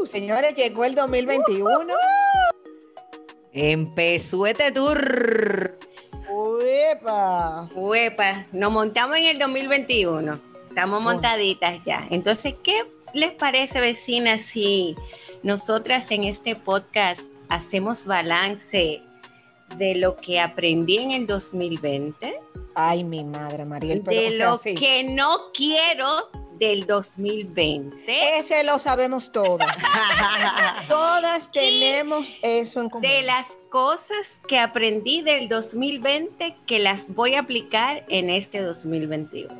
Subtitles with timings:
[0.00, 1.94] Uh, señores, llegó el 2021.
[3.52, 5.78] Empezó este tour.
[6.28, 7.68] ¡Uepa!
[7.74, 10.40] Uepa, nos montamos en el 2021.
[10.68, 12.06] Estamos montaditas ya.
[12.10, 14.94] Entonces, ¿qué les parece, vecinas, si
[15.42, 19.02] nosotras en este podcast hacemos balance
[19.76, 22.40] de lo que aprendí en el 2020?
[22.74, 23.64] Ay, mi madre,
[24.04, 24.74] pero de o sea, lo sí.
[24.74, 26.28] que no quiero
[26.58, 28.38] del 2020.
[28.38, 29.74] Ese lo sabemos todas.
[30.88, 33.02] todas tenemos eso en común.
[33.02, 39.54] de las cosas que aprendí del 2020 que las voy a aplicar en este 2021.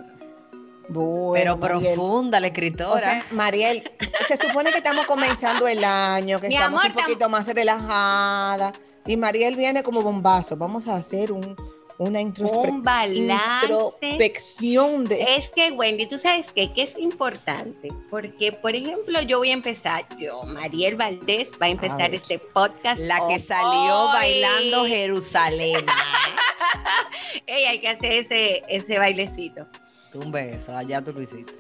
[0.91, 1.95] Bueno, Pero Mariel.
[1.95, 2.95] profunda la escritora.
[2.95, 3.91] O sea, Mariel,
[4.27, 8.73] se supone que estamos comenzando el año, que Mi estamos amor, un poquito más relajadas.
[9.07, 10.57] Y Mariel viene como bombazo.
[10.57, 11.55] Vamos a hacer un,
[11.99, 13.65] una introspec- Un balance.
[13.65, 15.37] introspección de.
[15.37, 16.73] Es que, Wendy, tú sabes qué?
[16.73, 21.71] que es importante, porque, por ejemplo, yo voy a empezar, yo, Mariel Valdés, va a
[21.71, 23.01] empezar este podcast.
[23.01, 23.41] la que hoy.
[23.41, 25.85] salió bailando Jerusalén.
[27.47, 29.67] Ey, hay que hacer ese, ese bailecito.
[30.15, 31.53] Un beso, allá tú lo hiciste.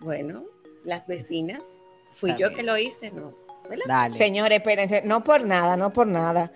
[0.00, 0.44] Bueno,
[0.84, 1.60] las vecinas,
[2.16, 3.32] fui yo que lo hice, ¿no?
[3.86, 4.16] Dale.
[4.16, 6.50] Señores, espérense, no por nada, no por nada.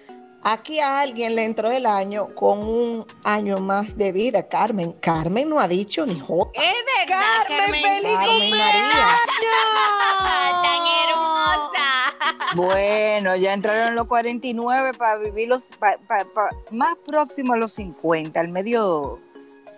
[0.44, 4.92] Aquí a alguien le entró el año con un año más de vida, Carmen.
[4.94, 6.50] Carmen no ha dicho ni jota.
[6.60, 6.74] Es
[7.08, 7.82] verdad, Carmen.
[8.02, 9.18] Carmen María.
[10.62, 12.54] Tan hermosa.
[12.56, 17.72] Bueno, ya entraron los 49 para vivir los pa- pa- pa- más próximo a los
[17.74, 19.20] 50, al medio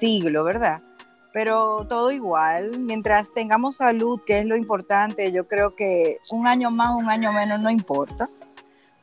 [0.01, 0.81] siglo, ¿verdad?
[1.33, 6.71] Pero todo igual, mientras tengamos salud, que es lo importante, yo creo que un año
[6.71, 8.29] más, un año menos no importa.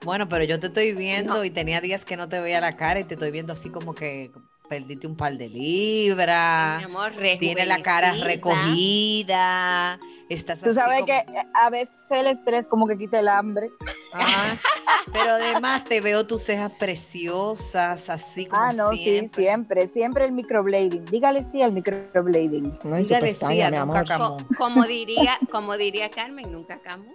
[0.04, 1.44] Bueno, pero yo te estoy viendo No.
[1.44, 3.94] y tenía días que no te veía la cara y te estoy viendo así como
[3.94, 4.32] que
[4.68, 6.80] perdiste un par de libras.
[6.80, 10.00] Mi amor, Tiene la cara recogida.
[10.30, 13.70] Estás Tú sabes como- que a veces el estrés como que quita el hambre.
[14.14, 14.56] Ah,
[15.14, 19.88] pero además te veo tus cejas preciosas, así como Ah, no, sí, siempre.
[19.88, 21.04] siempre, el microblading.
[21.06, 22.80] Dígale sí al microblading.
[22.84, 24.08] No hay Dígale sí pestaña, a mi nunca amor.
[24.08, 24.38] camó.
[24.38, 27.06] Co- como diría, como diría Carmen, nunca camo.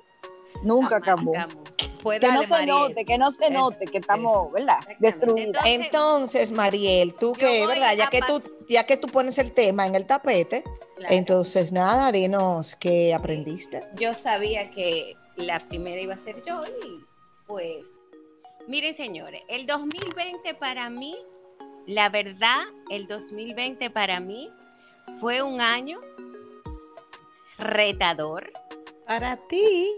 [0.63, 1.33] Nunca camo.
[2.03, 2.69] Pues Que no se Mariel.
[2.69, 4.79] note, que no se note que estamos, ¿verdad?
[4.99, 5.63] Destruidas.
[5.67, 7.95] Entonces, Mariel, tú que, ¿verdad?
[7.97, 10.63] Ya que tú, ya que tú pones el tema en el tapete,
[10.97, 11.15] Claro.
[11.15, 13.83] entonces nada, dinos qué aprendiste.
[13.97, 17.05] yo sabía que la primera iba a ser yo y
[17.47, 17.85] pues,
[18.67, 21.15] miren señores, el 2020 para mí,
[21.87, 24.51] la verdad, el 2020 para mí
[25.21, 26.01] fue un año
[27.59, 28.51] retador,
[29.07, 29.89] Para ti.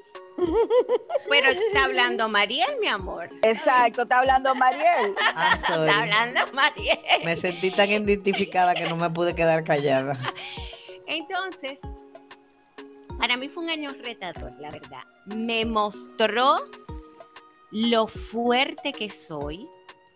[1.29, 3.29] Pero está hablando Mariel, mi amor.
[3.43, 5.15] Exacto, está hablando Mariel.
[5.21, 5.57] Ah.
[5.57, 6.99] Está hablando Mariel.
[7.25, 10.19] Me sentí tan identificada que no me pude quedar callada.
[11.07, 11.79] Entonces,
[13.19, 15.03] para mí fue un año retador, la verdad.
[15.27, 16.57] Me mostró
[17.71, 19.69] lo fuerte que soy.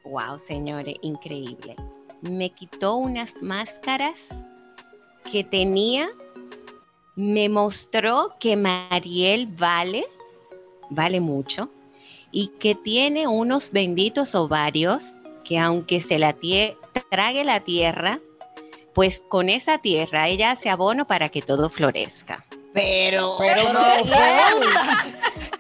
[0.05, 1.77] Wow, señores, increíble.
[2.23, 4.21] Me quitó unas máscaras
[5.31, 6.09] que tenía.
[7.15, 10.07] Me mostró que Mariel vale,
[10.95, 11.71] vale mucho,
[12.31, 15.03] y que tiene unos benditos ovarios
[15.45, 16.37] que aunque se la
[17.11, 18.21] trague la tierra,
[18.95, 22.45] pues con esa tierra ella hace abono para que todo florezca.
[22.73, 23.71] Pero, Pero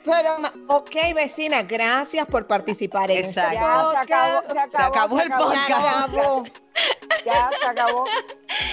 [0.04, 0.36] pero,
[0.68, 3.60] ok, vecina, gracias por participar en este Exacto.
[3.60, 4.52] Ya se acabó, podcast.
[4.52, 5.68] se acabó, acabó se el acabó, podcast.
[5.68, 6.44] se acabó.
[7.24, 8.04] Ya se acabó.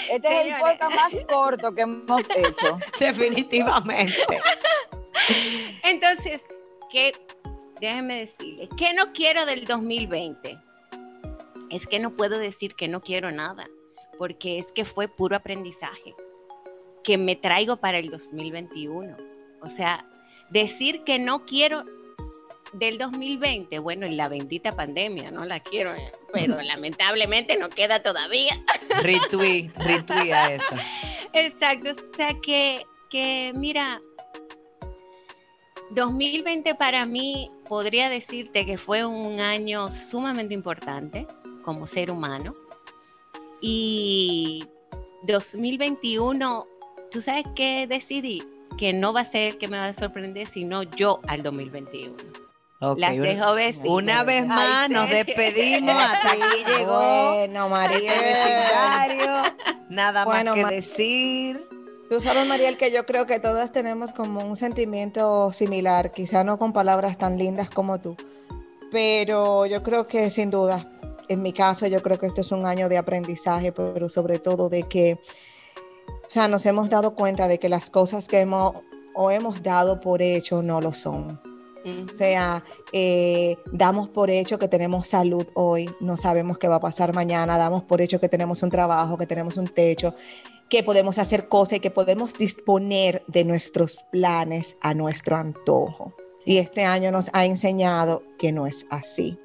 [0.10, 2.80] Este es el podcast más corto que hemos hecho.
[3.00, 4.42] definitivamente.
[5.84, 6.42] Entonces,
[6.92, 7.12] ¿qué?
[7.80, 10.58] Déjenme decirles, ¿qué no quiero del 2020?
[11.70, 13.68] Es que no puedo decir que no quiero nada,
[14.18, 16.16] porque es que fue puro aprendizaje
[17.04, 19.16] que me traigo para el 2021.
[19.62, 20.06] O sea,
[20.50, 21.84] decir que no quiero
[22.74, 28.04] del 2020, bueno, en la bendita pandemia, no la quiero, eh, pero lamentablemente no queda
[28.04, 28.62] todavía.
[29.02, 30.76] Retweet, retweet a eso.
[31.34, 34.00] Exacto, o sea que, que mira,
[35.92, 41.28] 2020 para mí podría decirte que fue un año sumamente importante
[41.64, 42.54] como ser humano.
[43.62, 44.66] Y
[45.24, 46.66] 2021,
[47.12, 48.44] ¿tú sabes qué decidí?
[48.78, 52.16] Que no va a ser el que me va a sorprender, sino yo al 2021.
[52.82, 53.90] Ok, Las una- dejo besitos.
[53.90, 55.90] Una vez Ay, más nos despedimos.
[55.98, 56.98] Hasta aquí llegó
[57.36, 58.14] Bueno, María.
[58.14, 59.56] vecindario.
[59.90, 61.68] Nada Bueno, más que decir.
[62.10, 66.58] Tú sabes, Mariel, que yo creo que todas tenemos como un sentimiento similar, quizá no
[66.58, 68.18] con palabras tan lindas como tú,
[68.92, 70.92] pero yo creo que sin duda,
[71.28, 74.70] en mi caso, yo creo que esto es un año de aprendizaje, pero sobre todo
[74.70, 75.20] de que,
[76.08, 78.74] o sea, nos hemos dado cuenta de que las cosas que hemos
[79.14, 81.40] o hemos dado por hecho no lo son.
[81.86, 86.80] O sea, eh, damos por hecho que tenemos salud hoy, no sabemos qué va a
[86.80, 90.14] pasar mañana, damos por hecho que tenemos un trabajo, que tenemos un techo,
[90.70, 96.14] que podemos hacer cosas y que podemos disponer de nuestros planes a nuestro antojo.
[96.46, 99.38] Y este año nos ha enseñado que no es así,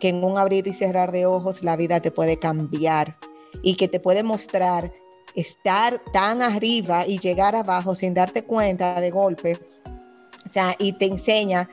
[0.00, 3.16] que en un abrir y cerrar de ojos la vida te puede cambiar
[3.62, 4.92] y que te puede mostrar
[5.34, 9.58] estar tan arriba y llegar abajo sin darte cuenta de golpe.
[10.46, 11.68] O sea, y te enseña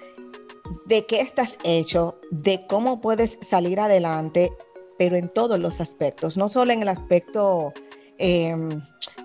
[0.88, 4.52] de qué estás hecho, de cómo puedes salir adelante,
[4.98, 7.74] pero en todos los aspectos, no solo en el aspecto
[8.18, 8.56] eh,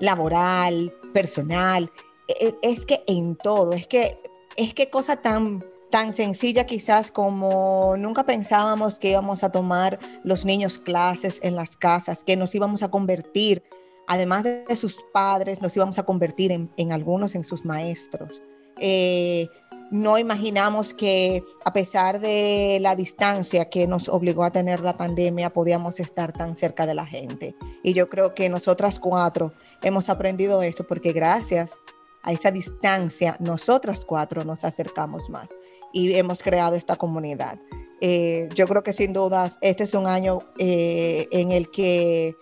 [0.00, 1.90] laboral, personal,
[2.28, 4.16] eh, es que en todo, es que
[4.56, 10.44] es que cosa tan tan sencilla quizás como nunca pensábamos que íbamos a tomar los
[10.44, 13.62] niños clases en las casas, que nos íbamos a convertir,
[14.06, 18.40] además de sus padres, nos íbamos a convertir en, en algunos en sus maestros.
[18.78, 19.48] Eh,
[19.90, 25.50] no imaginamos que a pesar de la distancia que nos obligó a tener la pandemia,
[25.50, 27.56] podíamos estar tan cerca de la gente.
[27.82, 29.52] Y yo creo que nosotras cuatro
[29.82, 31.76] hemos aprendido esto porque gracias
[32.22, 35.48] a esa distancia, nosotras cuatro nos acercamos más
[35.92, 37.58] y hemos creado esta comunidad.
[38.00, 42.36] Eh, yo creo que sin dudas este es un año eh, en el que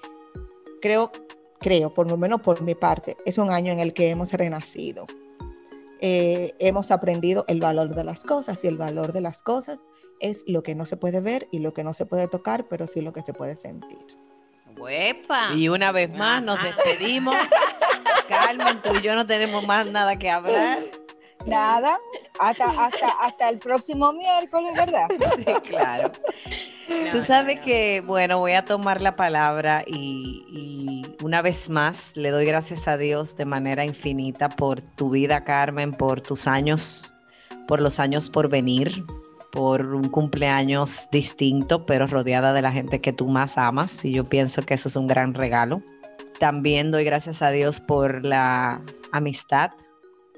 [0.82, 1.10] creo,
[1.58, 5.06] creo, por lo menos por mi parte, es un año en el que hemos renacido
[6.00, 9.80] eh, hemos aprendido el valor de las cosas y el valor de las cosas
[10.20, 12.86] es lo que no se puede ver y lo que no se puede tocar, pero
[12.86, 13.98] sí lo que se puede sentir.
[14.76, 15.52] ¡Huepa!
[15.54, 17.36] Y una vez más nos despedimos.
[18.28, 20.84] Carmen, tú y yo no tenemos más nada que hablar.
[21.46, 21.98] Nada,
[22.38, 25.08] hasta, hasta, hasta el próximo miércoles, ¿verdad?
[25.36, 26.12] Sí, claro.
[26.88, 27.62] No, Tú no, sabes no.
[27.62, 32.88] que, bueno, voy a tomar la palabra y, y una vez más le doy gracias
[32.88, 37.10] a Dios de manera infinita por tu vida, Carmen, por tus años,
[37.66, 39.04] por los años por venir,
[39.52, 44.24] por un cumpleaños distinto, pero rodeada de la gente que tú más amas y yo
[44.24, 45.82] pienso que eso es un gran regalo.
[46.38, 48.80] También doy gracias a Dios por la
[49.12, 49.72] amistad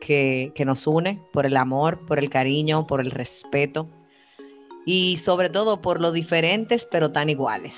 [0.01, 3.89] que, que nos une, por el amor, por el cariño, por el respeto
[4.87, 7.77] y sobre todo por lo diferentes pero tan iguales.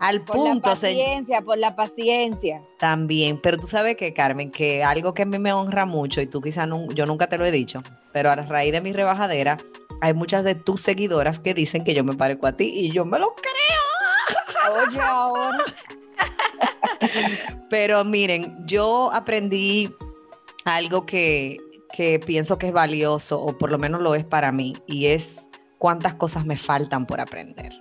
[0.00, 2.62] Al Por la punto, se- paciencia, por la paciencia.
[2.78, 6.26] también, pero tú sabes que Carmen, que algo que a mí me honra mucho y
[6.26, 9.58] tú quizás yo nunca te lo he dicho, pero a raíz de mi rebajadera
[10.00, 13.04] hay muchas de tus seguidoras que dicen que yo me parezco a ti y yo
[13.04, 14.86] me lo creo.
[14.88, 15.64] Oye, ahora.
[17.70, 19.90] Pero miren, yo aprendí
[20.64, 21.56] algo que,
[21.92, 25.48] que pienso que es valioso, o por lo menos lo es para mí, y es
[25.80, 27.72] cuántas cosas me faltan por aprender.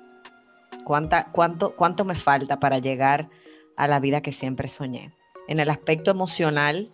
[0.85, 3.29] Cuánta, cuánto, cuánto me falta para llegar
[3.75, 5.11] a la vida que siempre soñé.
[5.49, 6.89] En el aspecto emocional,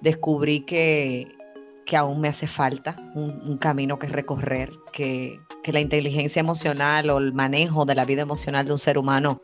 [0.00, 1.28] descubrí que,
[1.84, 7.18] que aún me hace falta un, camino que recorrer, que, que la inteligencia emocional o
[7.18, 9.42] el manejo de la vida emocional de un ser humano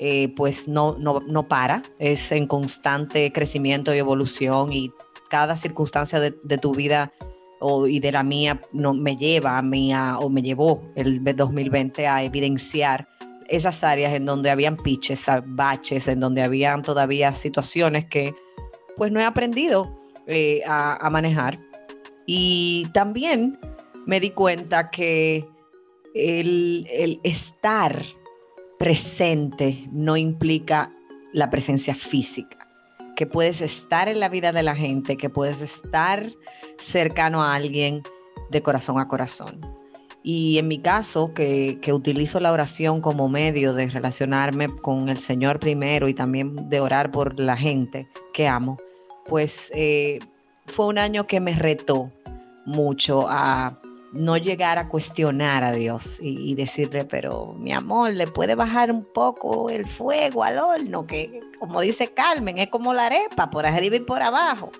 [0.00, 4.92] eh, pues no, no, no para, es en constante crecimiento y evolución y
[5.30, 7.12] cada circunstancia de tu vida
[7.60, 12.06] o, y de la mía no, me lleva a mí o me llevó el 2020
[12.06, 13.08] a evidenciar
[13.48, 18.34] esas áreas en donde habían piches, a- baches, en donde habían todavía situaciones que
[18.96, 19.96] pues no he aprendido
[20.26, 21.56] eh, a, manejar.
[22.26, 23.58] Y también
[24.06, 25.48] me di cuenta que
[26.14, 28.02] el estar
[28.78, 30.92] presente no implica
[31.32, 32.68] la presencia física,
[33.16, 36.30] que puedes estar en la vida de la gente, que puedes estar
[36.78, 38.02] cercano a alguien
[38.50, 39.60] de corazón a corazón.
[40.22, 45.20] Y en mi caso, que, que, utilizo la oración como medio de relacionarme con el
[45.20, 48.76] Señor primero y también de orar por la gente que amo,
[49.26, 50.18] pues eh,
[50.66, 52.10] fue un año que me retó
[52.66, 53.78] mucho a
[54.12, 58.90] no llegar a cuestionar a Dios y, y, decirle, pero mi amor, le puede bajar
[58.90, 63.66] un poco el fuego al horno, que como dice Carmen, es como la arepa, por
[63.66, 64.70] arriba y por abajo.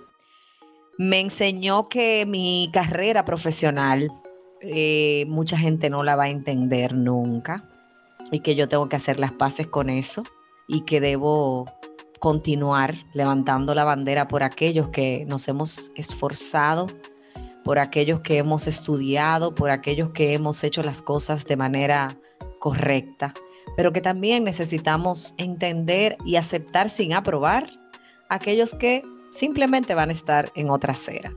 [0.98, 4.10] Me enseñó que mi carrera profesional
[4.60, 7.64] eh, mucha gente no la va a entender nunca
[8.32, 10.24] y que yo tengo que hacer las paces con eso
[10.66, 11.66] y que debo
[12.18, 16.88] continuar levantando la bandera por aquellos que nos hemos esforzado,
[17.62, 22.18] por aquellos que hemos estudiado, por aquellos que hemos hecho las cosas de manera
[22.58, 23.34] correcta,
[23.76, 27.70] pero que también necesitamos entender y aceptar sin aprobar
[28.28, 31.32] aquellos que simplemente van a estar en otra acera.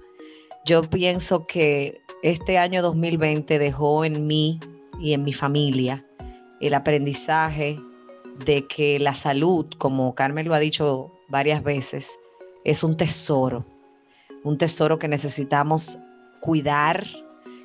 [0.66, 4.60] Yo pienso que este año 2020 dejó en mí
[5.00, 6.06] y en mi familia
[6.60, 7.80] el aprendizaje
[8.46, 12.10] de que la salud, como Carmen lo ha dicho varias veces,
[12.64, 13.66] es un tesoro,
[14.44, 15.98] un tesoro que necesitamos
[16.40, 17.08] cuidar,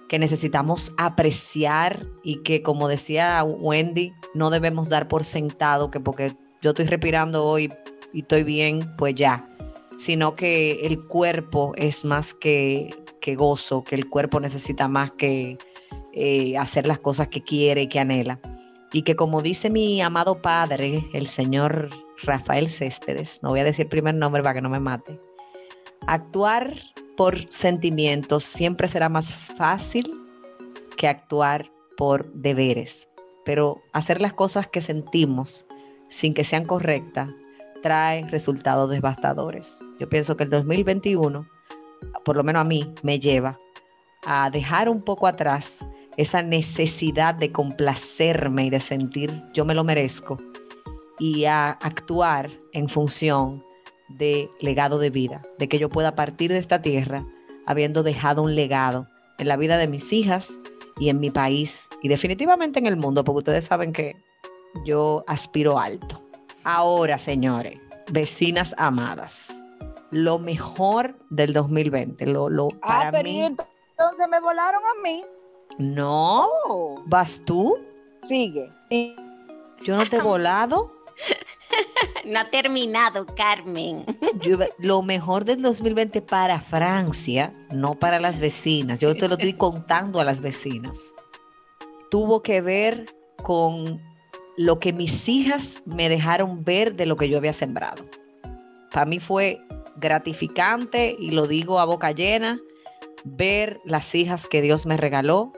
[0.09, 6.35] que necesitamos apreciar y que, como decía Wendy, no debemos dar por sentado que porque
[6.63, 7.73] yo estoy respirando hoy
[8.13, 9.49] y estoy bien, pues ya,
[9.99, 15.59] sino que el cuerpo es más que, que gozo, que el cuerpo necesita más que
[16.13, 18.41] eh, hacer las cosas que quiere y que anhela.
[18.93, 21.91] Y que como dice mi amado padre, el señor
[22.23, 25.21] Rafael Céspedes, no voy a decir el primer nombre para que no me mate,
[26.07, 26.75] actuar
[27.17, 30.15] por sentimientos siempre será más fácil
[30.97, 33.09] que actuar por deberes.
[33.45, 35.67] Pero hacer las cosas que sentimos
[36.09, 37.29] sin que sean correctas
[37.83, 39.79] trae resultados devastadores.
[39.99, 41.49] Yo pienso que el 2021,
[42.25, 43.57] por lo menos a mí, me lleva
[44.25, 45.79] a dejar un poco atrás
[46.17, 50.37] esa necesidad de complacerme y de sentir yo me lo merezco
[51.19, 53.63] y a actuar en función
[54.09, 57.25] de legado de vida, de que yo pueda partir de esta tierra
[57.67, 60.59] habiendo dejado un legado en la vida de mis hijas
[60.99, 64.17] y en mi país y definitivamente en el mundo, porque ustedes saben que
[64.85, 66.26] yo aspiro alto.
[66.69, 67.81] Ahora, señores,
[68.11, 69.47] vecinas amadas,
[70.11, 73.41] lo mejor del 2020, lo, lo Ah, para pero mí.
[73.41, 75.23] entonces me volaron a mí.
[75.79, 77.79] No, Oh, vas tú.
[78.25, 78.69] sigue.
[79.85, 80.91] Yo no te he volado.
[82.25, 84.05] No ha terminado, Carmen.
[84.43, 88.99] Yo- lo mejor del 2020 para Francia, no para las vecinas.
[88.99, 90.99] Yo te lo estoy contando a las vecinas.
[92.11, 93.07] Tuvo que ver
[93.45, 94.03] con
[94.57, 98.05] lo que mis hijas me dejaron ver de lo que yo había sembrado.
[98.91, 99.61] Para mí fue
[99.97, 102.59] gratificante y lo digo a boca llena,
[103.25, 105.53] ver las hijas que Dios me regaló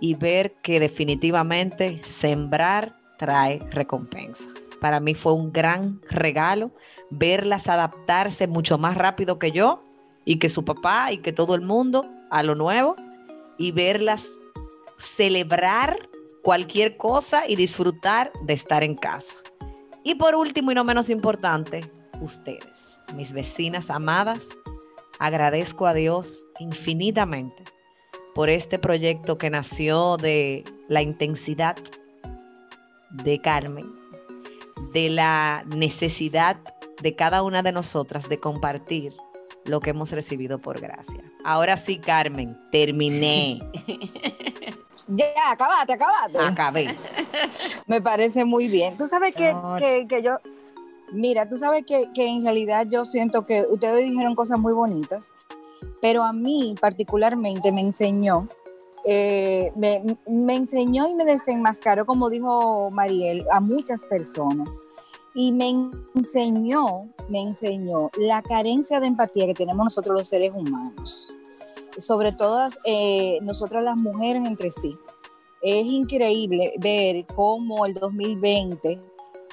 [0.00, 4.44] y ver que definitivamente sembrar trae recompensa.
[4.80, 6.70] Para mí fue un gran regalo
[7.10, 9.82] verlas adaptarse mucho más rápido que yo
[10.24, 12.96] y que su papá y que todo el mundo a lo nuevo
[13.58, 14.28] y verlas
[14.98, 16.08] celebrar
[16.46, 19.34] cualquier cosa y disfrutar de estar en casa.
[20.04, 21.80] Y por último y no menos importante,
[22.20, 22.70] ustedes,
[23.16, 24.38] mis vecinas amadas,
[25.18, 27.64] agradezco a Dios infinitamente
[28.32, 31.74] por este proyecto que nació de la intensidad
[33.10, 33.92] de Carmen,
[34.92, 36.58] de la necesidad
[37.02, 39.12] de cada una de nosotras de compartir
[39.64, 41.24] lo que hemos recibido por gracia.
[41.44, 43.58] Ahora sí, Carmen, terminé,
[45.08, 46.38] Ya, acabate, acabate.
[46.38, 46.96] acabé.
[47.86, 48.96] Me parece muy bien.
[48.96, 49.54] Tú sabes que,
[50.08, 50.38] que yo,
[51.12, 55.24] mira, tú sabes que, que en realidad yo siento que ustedes dijeron cosas muy bonitas,
[56.00, 58.48] pero a mí particularmente me enseñó,
[59.04, 64.68] eh, me, me enseñó y me desenmascaró, como dijo Mariel, a muchas personas.
[65.34, 65.68] Y me
[66.14, 71.35] enseñó, me enseñó la carencia de empatía que tenemos nosotros los seres humanos,
[71.98, 74.96] sobre todo eh, nosotras las mujeres entre sí
[75.62, 79.00] es increíble ver cómo el 2020,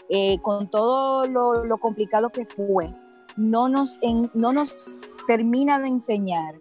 [0.10, 2.94] eh, con todo lo, lo complicado que fue,
[3.36, 3.98] no nos,
[4.34, 4.94] no nos
[5.28, 6.56] termina de enseñar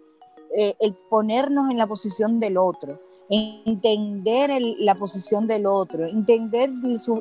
[0.55, 2.99] eh, el ponernos en la posición del otro,
[3.29, 6.71] entender la posición del otro, entender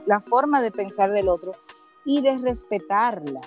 [0.07, 1.53] la forma de pensar del otro
[2.05, 3.41] y de respetarla,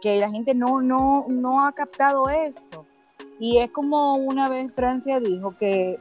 [0.00, 2.86] que la gente no, no, no ha captado esto.
[3.40, 5.98] Y es como una vez Francia dijo que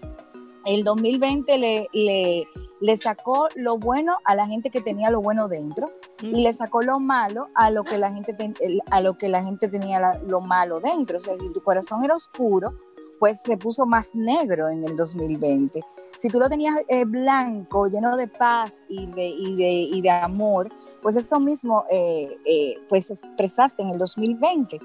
[0.65, 2.43] el 2020 le, le,
[2.81, 5.89] le sacó lo bueno a la gente que tenía lo bueno dentro
[6.21, 8.55] y le sacó lo malo a lo que la gente, ten-
[8.91, 11.15] a lo que la gente tenía la- lo malo dentro.
[11.17, 12.73] O sea, si tu corazón era oscuro,
[13.19, 15.81] pues se puso más negro en el 2020.
[16.17, 20.09] Si tú lo tenías eh, blanco, lleno de paz y de, y de, y de
[20.09, 20.69] amor,
[21.01, 24.77] pues esto mismo eh, eh, pues expresaste en el 2020.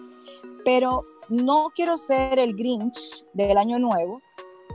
[0.64, 4.20] Pero no quiero ser el Grinch del año nuevo,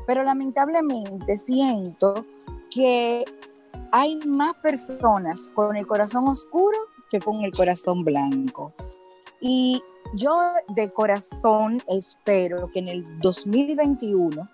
[0.07, 2.25] pero lamentablemente siento
[2.71, 3.25] que
[3.91, 6.77] hay más personas con el corazón oscuro
[7.09, 8.73] que con el corazón blanco.
[9.41, 9.81] Y
[10.13, 10.35] yo
[10.69, 14.47] de corazón espero que en el 2021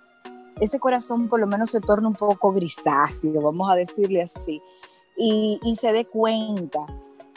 [0.61, 4.61] ese corazón por lo menos se torne un poco grisáceo, vamos a decirle así,
[5.17, 6.85] y, y se dé cuenta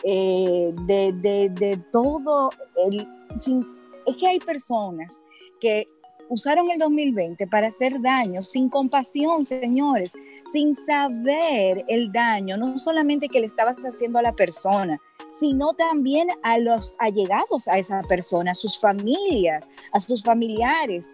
[0.05, 2.50] eh, de, de- de todo
[2.87, 3.09] el...
[3.41, 3.67] sin-
[4.09, 5.23] es que hay personas
[5.61, 5.87] que
[6.29, 10.12] usaron el 2020 para hacer daño sin compasión, señores,
[10.53, 15.00] sin saber el daño, no solamente que le estabas haciendo a la persona,
[15.41, 21.09] sino también a los allegados a esa persona, a sus familias, a sus familiares.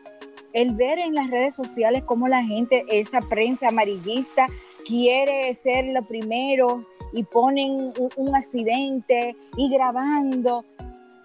[0.53, 4.47] El ver en las redes sociales cómo la gente, esa prensa amarillista,
[4.85, 10.65] quiere ser lo primero y ponen un, accidente y grabando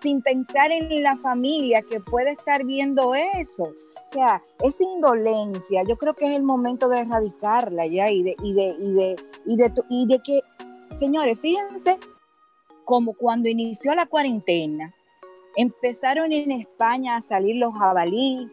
[0.01, 3.63] sin pensar en la familia que puede estar viendo eso.
[3.63, 8.35] O sea, esa indolencia, yo creo que es el momento de erradicarla ya y de,
[8.41, 9.15] y de, y de,
[9.45, 10.39] y de, y de que,
[10.97, 11.99] señores, fíjense
[12.85, 14.95] como cuando inició la cuarentena,
[15.55, 18.51] empezaron en España a salir los jabalíes,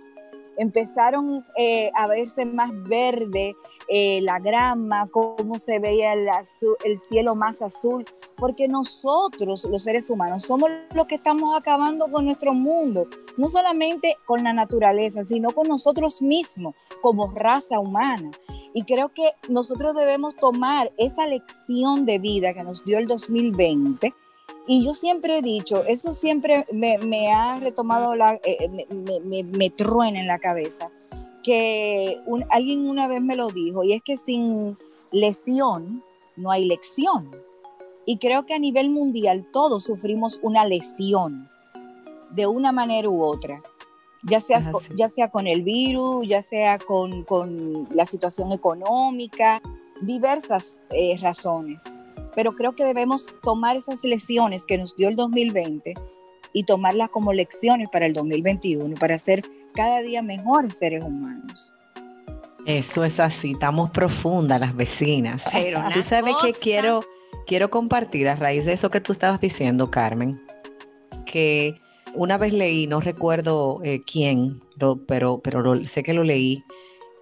[0.57, 3.55] empezaron eh, a verse más verde
[3.89, 8.05] eh, la grama, cómo se veía el, azu- el cielo más azul,
[8.37, 14.17] porque nosotros, los seres humanos, somos los que estamos acabando con nuestro mundo, no solamente
[14.27, 18.31] con la naturaleza, sino con nosotros mismos como raza humana.
[18.75, 24.13] Y creo que nosotros debemos tomar esa lección de vida que nos dio el 2020.
[24.67, 29.45] Y yo siempre he dicho, eso siempre me, me ha retomado, la, eh, me, me-
[29.45, 30.91] me- truena en la cabeza,
[31.43, 34.77] que un- alguien una vez me lo dijo, y es que sin
[35.13, 36.03] lesión
[36.37, 37.31] no hay lección.
[38.05, 41.49] Y creo que a nivel mundial todos sufrimos una lesión
[42.31, 43.63] de una manera u otra,
[44.25, 44.59] ya sea,
[44.97, 49.63] ya sea con el virus, ya sea con, con la situación económica,
[50.03, 51.83] diversas eh, razones.
[52.37, 55.95] Pero creo que debemos tomar esas lesiones que nos dio el 2020
[56.53, 59.43] y tomarlas como lecciones para el 2021, para ser
[59.75, 61.73] cada día mejores seres humanos.
[62.67, 65.43] Eso es así, estamos profundas las vecinas.
[65.53, 67.01] Pero Tú sabes que quiero,
[67.47, 70.41] quiero compartir a raíz de eso que tú estabas diciendo, Carmen,
[71.27, 71.81] que
[72.15, 76.65] una vez leí, no recuerdo eh, quién, lo- pero, pero lo- sé que lo leí,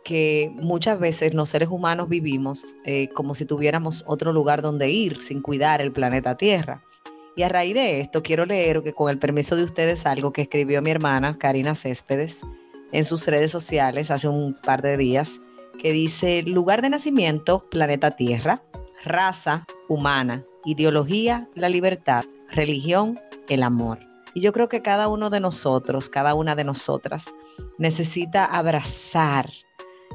[0.04, 5.20] que muchas veces los seres humanos vivimos eh, como si tuviéramos otro lugar donde ir
[5.20, 6.84] sin cuidar el planeta Tierra.
[7.36, 10.42] Y a raíz de esto quiero leer, que con el permiso de ustedes, algo que
[10.42, 12.40] escribió mi hermana Karina Céspedes
[12.92, 15.40] en sus redes sociales hace un par de días,
[15.80, 18.62] que dice lugar de nacimiento, planeta Tierra,
[19.04, 23.98] raza, humana, ideología, la libertad, religión, el amor.
[24.34, 27.26] Y yo creo que cada uno de nosotros, cada una de nosotras,
[27.78, 29.50] necesita abrazar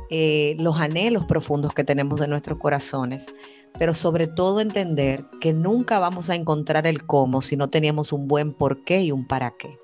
[0.10, 3.34] eh, los anhelos profundos que tenemos de nuestros corazones,
[3.78, 8.28] pero sobre todo entender que nunca vamos a encontrar el cómo si no tenemos un
[8.28, 9.78] buen por qué y un para qué.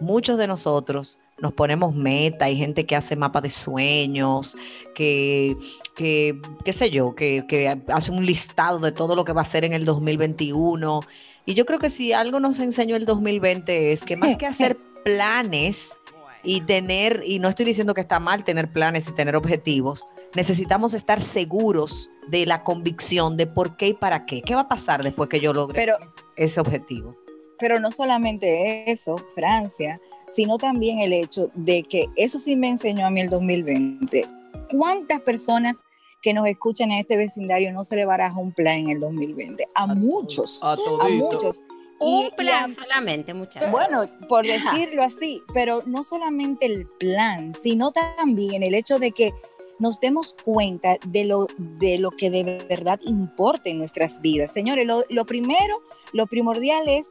[0.00, 4.56] Muchos de nosotros nos ponemos meta, hay gente que hace mapa de sueños,
[4.94, 5.56] que,
[5.96, 9.44] que qué sé yo, que, que hace un listado de todo lo que va a
[9.44, 11.00] hacer en el 2021.
[11.46, 14.76] Y yo creo que si algo nos enseñó el 2020 es que más que hacer
[15.04, 15.98] planes
[16.44, 20.94] y tener, y no estoy diciendo que está mal tener planes y tener objetivos, necesitamos
[20.94, 24.42] estar seguros de la convicción de por qué y para qué.
[24.42, 25.96] ¿Qué va a pasar después que yo logre Pero,
[26.36, 27.16] ese objetivo?
[27.62, 30.00] pero no solamente eso, Francia,
[30.34, 34.26] sino también el hecho de que eso sí me enseñó a mí el 2020.
[34.72, 35.84] ¿Cuántas personas
[36.20, 39.64] que nos escuchan en este vecindario no se le baraja un plan en el 2020?
[39.76, 41.62] A muchos, A a muchos.
[42.04, 43.70] Y- Un y a- plan solamente, muchachos.
[43.70, 49.32] Bueno, por decirlo así, pero no solamente el plan, sino también el hecho de que
[49.78, 54.52] nos demos cuenta de lo, de lo que de verdad importa en nuestras vidas.
[54.52, 55.80] Señores, lo, lo primero,
[56.12, 57.08] lo primordial es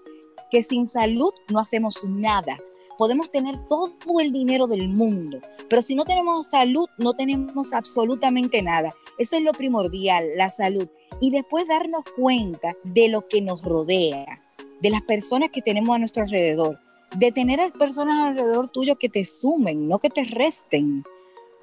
[0.50, 2.58] que sin salud no hacemos nada.
[2.98, 8.62] Podemos tener todo el dinero del mundo, pero si no tenemos salud, no tenemos absolutamente
[8.62, 8.94] nada.
[9.18, 10.88] Eso es lo primordial, la salud.
[11.20, 14.42] Y después darnos cuenta de lo que nos rodea
[14.82, 16.80] de las personas que tenemos a nuestro alrededor,
[17.16, 21.04] de tener a personas alrededor tuyo que te sumen, no que te resten.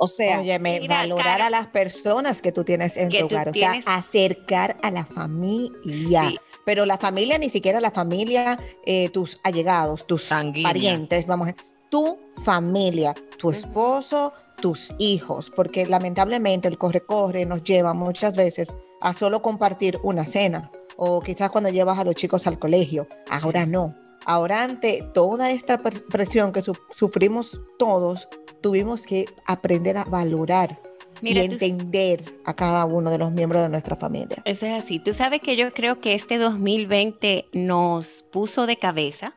[0.00, 3.48] O sea, Óyeme, Mira, valorar Karen, a las personas que tú tienes en tu hogar,
[3.48, 6.28] o tienes- sea, acercar a la familia.
[6.30, 6.38] Sí.
[6.64, 10.68] Pero la familia, ni siquiera la familia, eh, tus allegados, tus Sanguínea.
[10.70, 11.56] parientes, vamos a
[11.90, 18.68] tu familia, tu esposo, tus hijos, porque lamentablemente el corre-corre nos lleva muchas veces
[19.00, 23.06] a solo compartir una cena o quizás cuando llevas a los chicos al colegio.
[23.30, 23.94] Ahora no.
[24.26, 28.28] Ahora ante toda esta pre- presión que su- sufrimos todos,
[28.60, 30.78] tuvimos que aprender a valorar
[31.22, 34.42] Mira, y tú- entender a cada uno de los miembros de nuestra familia.
[34.44, 34.98] Eso es así.
[34.98, 39.34] Tú sabes que yo creo que este 2020 nos puso de cabeza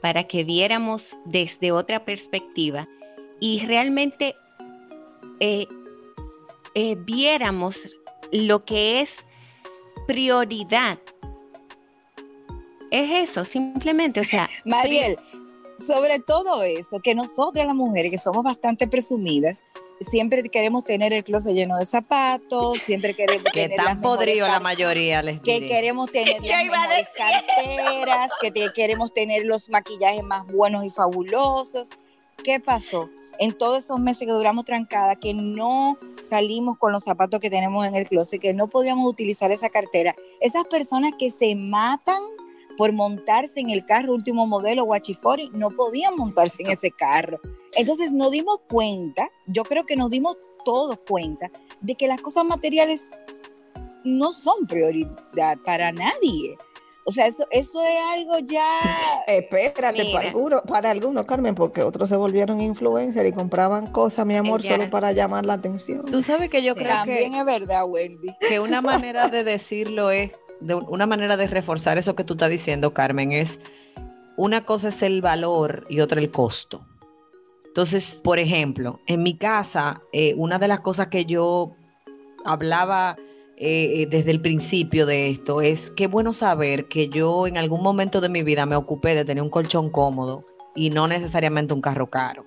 [0.00, 2.88] para que viéramos desde otra perspectiva
[3.40, 4.34] y realmente
[5.40, 5.66] eh,
[6.74, 7.76] eh, viéramos
[8.32, 9.10] lo que es
[10.06, 10.98] prioridad.
[12.90, 15.16] Es eso, simplemente, o sea, Mariel,
[15.78, 19.62] sobre todo eso, que nosotras las mujeres, que somos bastante presumidas,
[20.00, 24.58] siempre queremos tener el closet lleno de zapatos, siempre queremos Que tener tan podrido la
[24.58, 25.68] mayoría les que diré.
[25.68, 30.90] queremos tener Yo las mejores carteras, que te- queremos tener los maquillajes más buenos y
[30.90, 31.90] fabulosos.
[32.44, 33.10] ¿Qué pasó?
[33.38, 37.86] En todos esos meses que duramos trancada, que no salimos con los zapatos que tenemos
[37.86, 40.14] en el closet, que no podíamos utilizar esa cartera.
[40.40, 42.20] Esas personas que se matan
[42.76, 47.38] por montarse en el carro último modelo Guachifori, no podían montarse en ese carro.
[47.72, 51.50] Entonces nos dimos cuenta, yo creo que nos dimos todos cuenta,
[51.82, 53.10] de que las cosas materiales
[54.04, 56.56] no son prioridad para nadie.
[57.10, 58.64] O sea, eso, eso es algo ya...
[59.26, 60.12] Espérate, Mira.
[60.16, 64.62] para algunos, para algunos, Carmen, porque otros se volvieron influencers y compraban cosas, mi amor,
[64.62, 64.76] Ya.
[64.76, 66.04] solo para llamar la atención.
[66.06, 68.28] Tú sabes que yo creo También que, es verdad, Wendy.
[68.48, 72.34] que una manera de decirlo es, de un- una manera de reforzar eso que tú
[72.34, 73.58] estás diciendo, Carmen, es
[74.36, 76.86] una cosa es el valor y otra el costo.
[77.66, 81.72] Entonces, por ejemplo, en mi casa, eh, una de las cosas que yo
[82.44, 83.16] hablaba
[83.62, 88.22] eh, desde el principio de esto es qué bueno saber que yo en algún momento
[88.22, 92.08] de mi vida me ocupé de tener un colchón cómodo y no necesariamente un carro
[92.08, 92.46] caro.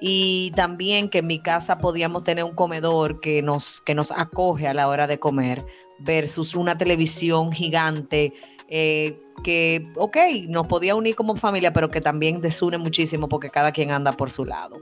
[0.00, 4.68] Y también que en mi casa podíamos tener un comedor que nos, que nos acoge
[4.68, 5.66] a la hora de comer
[5.98, 8.32] versus una televisión gigante
[8.68, 13.72] eh, que, ok, nos podía unir como familia, pero que también desune muchísimo porque cada
[13.72, 14.76] quien anda por su lado.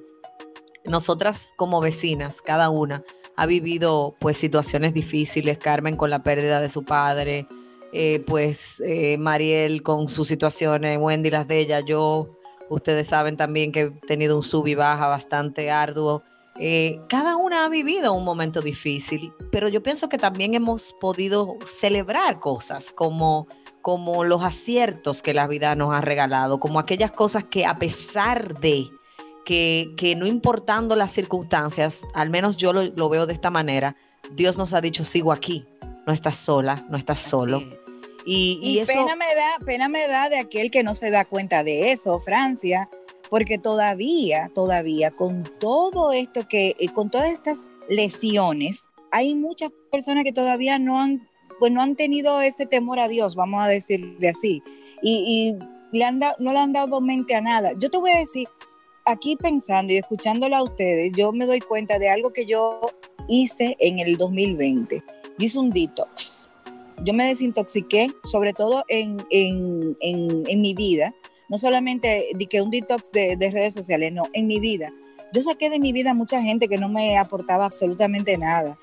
[0.85, 3.03] Nosotras como vecinas, cada una
[3.37, 7.47] ha vivido pues situaciones difíciles, Carmen con la pérdida de su padre,
[7.93, 12.31] eh, pues eh, Mariel con sus situaciones, Wendy las de ella, yo,
[12.71, 16.23] ustedes saben también que he tenido un sub y baja bastante arduo.
[16.59, 21.59] Eh, cada una ha vivido un momento difícil, pero yo pienso que también hemos podido
[21.67, 23.47] celebrar cosas como,
[23.83, 28.59] como los aciertos que la vida nos ha regalado, como aquellas cosas que a pesar
[28.59, 28.89] de
[29.47, 33.97] que, que no importando las circunstancias, al menos yo lo, lo veo de esta manera,
[34.35, 35.65] Dios nos ha dicho, sigo aquí,
[36.07, 37.63] no estás sola, no estás solo.
[38.27, 41.11] Y, y Y, eso, pena me da, pena me da de aquel que no se
[41.11, 42.89] da cuenta de eso, Francia,
[43.31, 50.25] porque todavía, todavía, con todo esto que, eh, con todas estas lesiones, hay muchas personas
[50.25, 51.29] que todavía no han,
[51.61, 54.61] pues no han tenido ese temor a Dios, vamos a decirle así,
[55.03, 55.57] y,
[55.93, 57.73] y le han da- no le han dado mente a nada.
[57.79, 58.49] Yo te voy a decir,
[59.07, 62.81] aquí pensando y escuchándola a ustedes, yo me doy cuenta de algo que yo
[63.29, 65.03] hice en el 2020.
[65.39, 66.47] Yo hice un detox
[67.03, 71.15] yo me desintoxiqué, sobre todo en, en, en, mi vida,
[71.49, 74.93] no solamente que un detox de, de, redes sociales, no, en mi vida.
[75.33, 78.79] Yo saqué de mi vida mucha gente que no me aportaba absolutamente nada.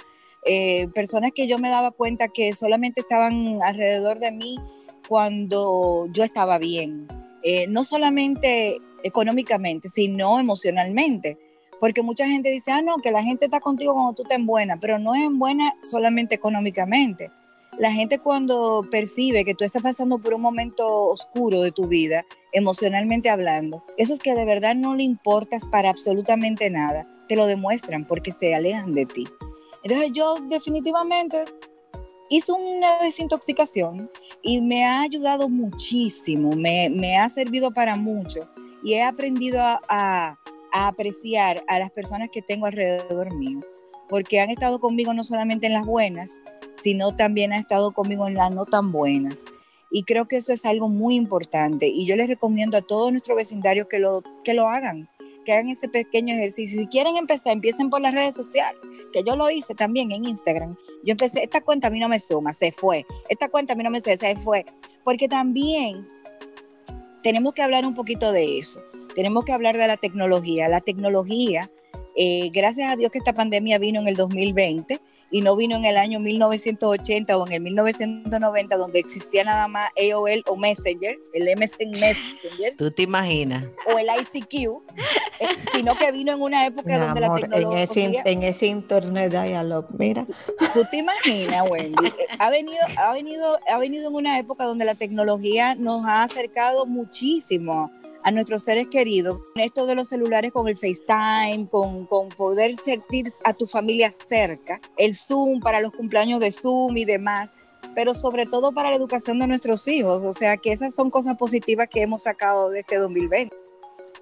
[0.46, 4.60] Eh, personas que yo me daba cuenta que solamente estaban alrededor de mí
[5.08, 7.08] cuando yo estaba bien.
[7.44, 11.38] Eh, no solamente económicamente, sino emocionalmente.
[11.80, 14.46] Porque mucha gente dice, ah, no, que la gente está contigo cuando tú estás en
[14.46, 17.30] buena, pero no es en buena solamente económicamente
[17.78, 22.26] la gente cuando percibe que tú estás pasando por un momento oscuro de tu vida,
[22.52, 28.06] emocionalmente hablando, esos que de verdad no le importas para absolutamente nada, te lo demuestran
[28.06, 29.28] porque se alejan de ti.
[29.84, 31.46] Entonces yo definitivamente
[32.36, 34.10] hice una desintoxicación
[34.42, 38.50] y me ha ayudado muchísimo, me, ha servido para mucho
[38.84, 40.40] y he aprendido a, a,
[40.72, 43.60] a apreciar a las personas que tengo alrededor mío,
[44.10, 46.42] porque han estado conmigo no solamente en las buenas,
[46.82, 49.44] sino también ha estado conmigo en las no tan buenas.
[49.92, 51.88] Y creo que eso es algo muy importante.
[51.88, 55.08] Y yo les recomiendo a todos nuestros vecindarios que lo, que lo hagan,
[55.44, 56.80] que hagan ese pequeño ejercicio.
[56.80, 58.80] Si quieren empezar, empiecen por las redes sociales,
[59.12, 60.76] que yo lo hice también en Instagram.
[61.04, 63.06] Yo empecé, esta cuenta a mí no me suma, se fue.
[63.30, 64.66] Esta cuenta a mí no me suma, se fue.
[65.04, 66.04] Porque también
[67.22, 68.82] tenemos que hablar un poquito de eso.
[69.16, 70.68] Tenemos que hablar de la tecnología.
[70.68, 71.70] La tecnología
[72.16, 75.00] Eh, gracias a Dios que esta pandemia vino en el 2020
[75.34, 79.90] y no vino en el año 1980 o en el 1990 donde existía nada más
[79.98, 83.66] AOL o Messenger, el MSN Messenger ¿Tú te imaginas?
[83.92, 84.54] o el ICQ,
[85.40, 87.84] eh, sino que vino en una época Mi donde la amor, en tecnología...
[87.84, 90.24] ese, en ese internet dialog, mira.
[90.72, 92.14] ¿Tú te imaginas, Wendy?
[92.38, 96.86] Ha venido, ha, venido, ha venido en una época donde la tecnología nos ha acercado
[96.86, 97.92] muchísimo
[98.24, 99.40] a nuestros seres queridos.
[99.56, 104.80] Esto de los celulares con el FaceTime, con, con poder sentir a tu familia cerca,
[104.98, 107.54] el Zoom para los cumpleaños de Zoom y demás,
[107.96, 110.24] pero sobre todo para la educación de nuestros hijos.
[110.24, 113.56] O sea que esas son cosas positivas que hemos sacado de este 2020.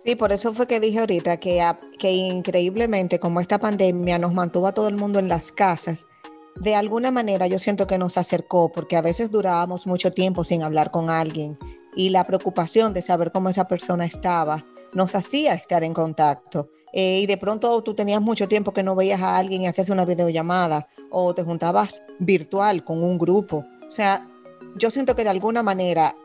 [0.04, 4.34] Sí, por eso fue que dije ahorita que, a- que increíblemente como esta pandemia nos
[4.34, 6.08] mantuvo a todo el mundo en las casas,
[6.56, 10.64] de alguna manera yo siento que nos acercó porque a veces durábamos mucho tiempo sin
[10.64, 11.58] hablar con alguien
[11.96, 16.70] y la preocupación de saber cómo esa persona estaba nos hacía estar en contacto.
[16.94, 19.90] Eh, y de pronto tú tenías mucho tiempo que no veías a alguien y hacías
[19.90, 23.66] una videollamada o te juntabas virtual con un grupo.
[23.88, 24.28] O sea,
[24.76, 26.16] yo siento que de alguna manera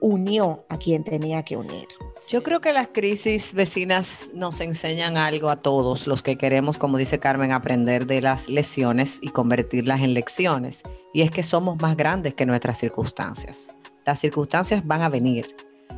[0.00, 1.88] unió a quien tenía que unir.
[2.28, 6.98] Yo creo que las crisis vecinas nos enseñan algo a todos los que queremos, como
[6.98, 10.82] dice Carmen, aprender de las lesiones y convertirlas en lecciones.
[11.12, 13.74] Y es que somos más grandes que nuestras circunstancias.
[14.04, 15.54] Las circunstancias van a venir.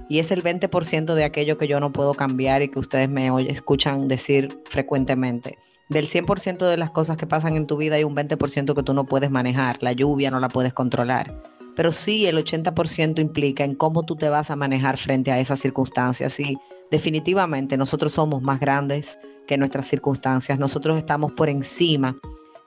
[0.09, 3.29] Y es el 20% de aquello que yo no puedo cambiar y que ustedes me
[3.51, 5.59] escuchan decir frecuentemente.
[5.89, 8.95] Del 100% de las cosas que pasan en tu vida hay un 20% que tú
[8.95, 9.79] no puedes manejar.
[9.83, 11.35] La lluvia no la puedes controlar
[11.77, 15.61] pero sí el 80% implica en cómo tú te vas a manejar frente a esas
[15.61, 16.41] circunstancias.
[16.41, 16.57] Y
[16.91, 22.17] definitivamente nosotros somos más grandes que nuestras circunstancias, nosotros estamos por encima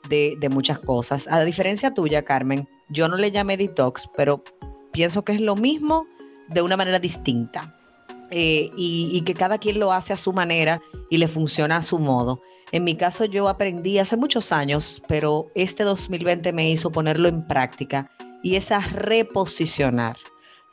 [0.08, 1.28] de, de muchas cosas.
[1.28, 4.44] A diferencia tuya, Carmen, yo no le llamé detox, pero
[5.00, 6.08] pienso que es lo mismo
[6.50, 7.74] de una manera distinta.
[8.32, 11.84] Eh, y, y que cada quien lo hace a su manera y le funciona a
[11.84, 12.42] su modo.
[12.74, 17.48] En mi caso yo aprendí hace muchos años, pero este 2020 me hizo ponerlo en
[17.48, 18.12] práctica
[18.44, 20.18] y es a reposicionar.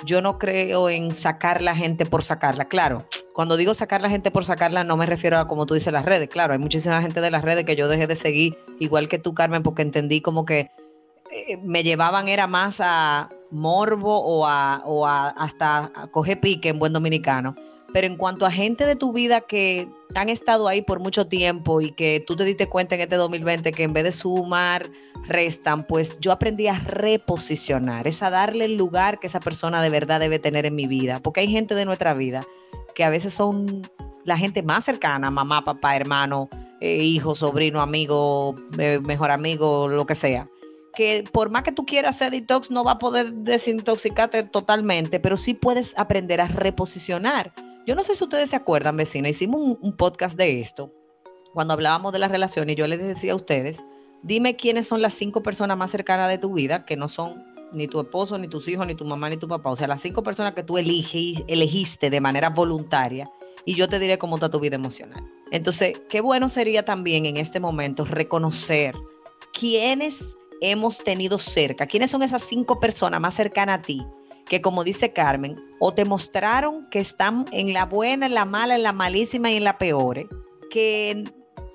[0.04, 2.64] Yo no creo en sacar la gente por sacarla.
[2.64, 5.92] Claro, cuando digo sacar la gente por sacarla, no me refiero a como tú dices
[5.92, 6.28] las redes.
[6.28, 9.34] Claro, hay muchísima gente de las redes que yo dejé de seguir, igual que tú,
[9.34, 10.72] Carmen, porque entendí como que
[11.30, 16.78] eh, me llevaban era más a morbo o a, o a hasta a pique en
[16.78, 17.54] buen dominicano.
[17.92, 21.80] Pero en cuanto a gente de tu vida que han estado ahí por mucho tiempo
[21.80, 24.90] y que tú te diste cuenta en este 2020 que en vez de sumar,
[25.26, 29.88] restan, pues yo aprendí a reposicionar, es a darle el lugar que esa persona de
[29.88, 31.20] verdad debe tener en mi vida.
[31.22, 32.44] Porque hay gente de nuestra vida
[32.94, 33.82] que a veces son
[34.24, 36.48] la gente más cercana, mamá, papá, hermano,
[36.80, 40.48] eh, hijo, sobrino, amigo, eh, mejor amigo, lo que sea.
[40.96, 45.36] Que por más que tú quieras hacer detox, no va a poder desintoxicarte totalmente, pero
[45.36, 47.52] sí puedes aprender a reposicionar.
[47.86, 50.92] Yo no sé si ustedes se acuerdan, vecina, hicimos un, podcast de esto,
[51.52, 53.78] cuando hablábamos de las relaciones, y yo les decía a ustedes,
[54.22, 57.86] dime quiénes son las cinco personas más cercanas de tu vida, que no son ni
[57.86, 59.70] tu esposo, ni tus hijos, ni tu mamá, ni tu papá.
[59.70, 63.28] O sea, las cinco personas que tú elige- elegiste de manera voluntaria
[63.64, 65.22] y yo te diré cómo está tu vida emocional.
[65.50, 68.94] Entonces, qué bueno sería también en este momento reconocer
[69.52, 74.06] quiénes hemos tenido cerca, quiénes son esas cinco personas más cercanas a ti,
[74.48, 78.76] que como dice Carmen, o te mostraron que están en la buena, en la mala,
[78.76, 80.28] en la malísima y en la peor, ¿eh?
[80.70, 81.24] que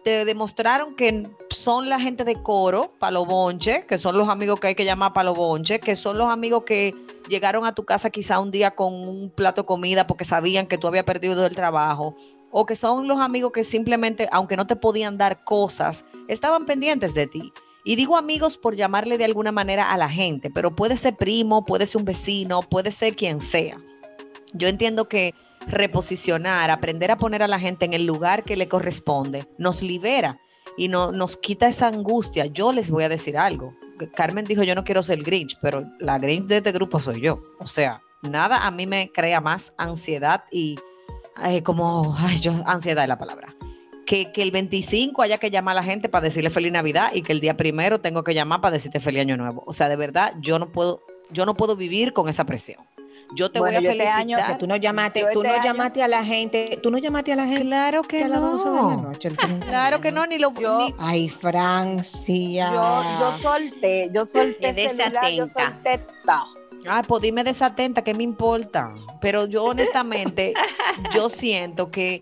[0.03, 4.67] te demostraron que son la gente de coro, palo bonche, que son los amigos que
[4.67, 6.93] hay que llamar palo bonche, que son los amigos que
[7.29, 10.77] llegaron a tu casa quizá un día con un plato de comida porque sabían que
[10.77, 12.15] tú habías perdido el trabajo,
[12.49, 17.13] o que son los amigos que simplemente, aunque no te podían dar cosas, estaban pendientes
[17.13, 17.53] de ti.
[17.83, 21.65] Y digo amigos por llamarle de alguna manera a la gente, pero puede ser primo,
[21.65, 23.77] puede ser un vecino, puede ser quien sea.
[24.53, 25.33] Yo entiendo que
[25.67, 30.39] reposicionar, aprender a poner a la gente en el lugar que le corresponde, nos libera
[30.77, 32.45] y no, nos quita esa angustia.
[32.47, 33.75] Yo les voy a decir algo.
[34.15, 37.41] Carmen dijo, yo no quiero ser Grinch, pero la Grinch de este grupo soy yo.
[37.59, 40.77] O sea, nada a mí me crea más ansiedad y
[41.43, 43.55] eh, como, yo, ansiedad es la palabra.
[44.11, 47.21] Que, que el 25 haya que llamar a la gente para decirle feliz Navidad y
[47.21, 49.63] que el día primero tengo que llamar para decirte feliz Año Nuevo.
[49.65, 52.83] O sea, de verdad, yo no puedo, yo no puedo vivir con esa presión.
[53.37, 54.57] Yo te Bueno, voy a este año- felicitar.
[54.57, 57.31] Que tú no llamaste, tú este no año- llamaste a la gente, tú no llamaste
[57.31, 59.01] a la gente Claro que a las 12 de la no.
[59.03, 59.27] noche.
[59.29, 59.65] el 31.
[59.65, 62.69] Claro que no, ni lo Yo- ni- Ay, Francia.
[62.73, 65.73] Yo, yo solté, yo solté celular, yo desatenta.
[65.73, 66.45] solté todo.
[66.89, 68.91] Ay, pues dime desatenta, ¿qué me importa?
[69.21, 70.53] Pero yo honestamente,
[71.15, 72.21] yo siento que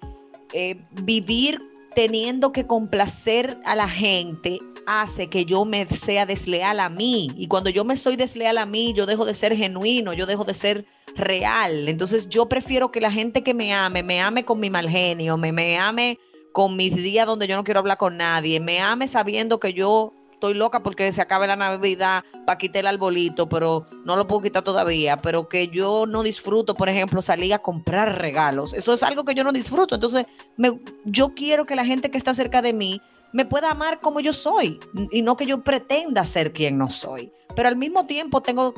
[0.53, 1.59] eh, vivir
[1.95, 7.31] teniendo que complacer a la gente hace que yo me sea desleal a mí.
[7.35, 10.43] Y cuando yo me soy desleal a mí, yo dejo de ser genuino, yo dejo
[10.43, 11.87] de ser real.
[11.87, 15.37] Entonces yo prefiero que la gente que me ame, me ame con mi mal genio,
[15.37, 16.19] me, me ame
[16.51, 20.13] con mis días donde yo no quiero hablar con nadie, me ame sabiendo que yo
[20.39, 24.41] estoy loca porque se acabe la Navidad para quitar el arbolito, pero no lo puedo
[24.41, 28.73] quitar todavía, pero que yo no disfruto, por ejemplo, salir a comprar regalos.
[28.73, 29.95] Eso es algo que yo no disfruto.
[29.95, 30.25] Entonces,
[30.55, 33.01] me, yo quiero que la gente que está cerca de mí
[33.33, 34.79] me pueda amar como yo soy
[35.11, 37.33] y no que yo pretenda ser quien no soy.
[37.53, 38.73] Pero al mismo tiempo tengo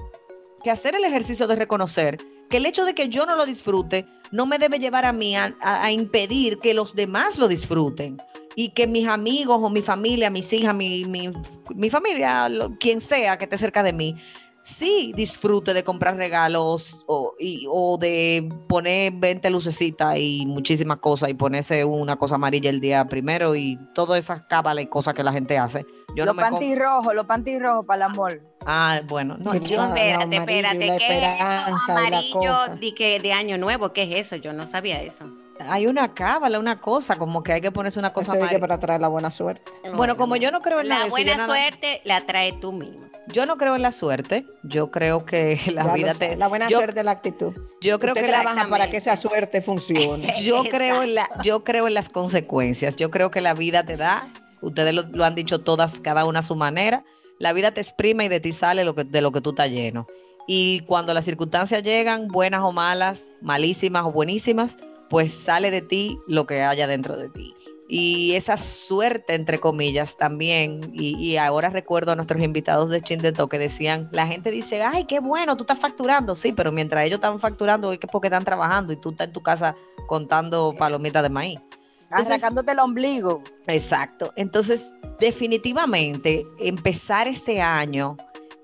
[0.64, 2.18] que hacer el ejercicio de reconocer
[2.50, 5.36] que el hecho de que yo no lo disfrute no me debe llevar a mí
[5.36, 8.18] a, a impedir que los demás lo disfruten
[8.56, 11.30] y que mis amigos o mi familia, mis hijas, mi, mi,
[11.76, 14.16] mi familia, lo- quien sea que esté cerca de mí,
[14.64, 21.30] sí disfrute de comprar regalos o, y- o de poner 20 lucecitas y muchísimas cosas
[21.30, 25.24] y ponerse una cosa amarilla el día primero y todas esas cábalas y cosas que
[25.24, 25.86] la gente hace.
[26.16, 28.42] Yo los no panty rojos, los panty rojos para el amor.
[28.66, 31.38] Ah, bueno, no, yo, espérate, espérate, la ¿qué es eso
[31.74, 33.94] esperanza y la amarillo de, que, de año nuevo?
[33.94, 34.36] ¿Qué es eso?
[34.36, 35.26] Yo no sabía eso.
[35.60, 39.02] Hay una cábala, una cosa, como que hay que ponerse una cosa que para traer
[39.02, 39.72] la buena suerte.
[39.96, 43.08] Bueno, como yo no creo en La yo buena nada- suerte la trae tú mismo.
[43.28, 44.46] Yo no creo en la suerte.
[44.64, 46.36] Yo creo que la Ya vida te.
[46.36, 47.54] La buena yo, suerte es la actitud.
[47.82, 50.34] yo creo Usted que la- trabaja para que esa suerte funcione.
[50.44, 52.96] yo creo en la, yo creo en las consecuencias.
[52.96, 54.30] Yo creo que la vida te da.
[54.62, 57.04] Ustedes lo, lo han dicho todas, cada una a su manera.
[57.40, 59.70] La vida te exprime y de ti sale lo que, de lo que tú estás
[59.70, 60.08] lleno.
[60.48, 64.78] Y cuando las circunstancias llegan, buenas o malas, malísimas o buenísimas,
[65.12, 67.54] pues sale de ti lo que haya dentro de ti.
[67.90, 73.50] Y esa suerte, entre comillas, también, y, y ahora recuerdo a nuestros invitados de Chindeto
[73.50, 77.18] que decían, la gente dice, ay, qué bueno, tú estás facturando, sí, pero mientras ellos
[77.18, 79.76] están facturando es que porque están trabajando y tú estás en tu casa
[80.08, 81.60] contando palomitas de maíz.
[82.04, 83.44] Entonces- Arrancándote el ombligo.
[83.68, 84.32] Exacto.
[84.38, 88.16] Entonces, definitivamente, empezar este año,